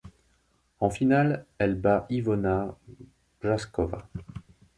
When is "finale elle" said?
0.89-1.75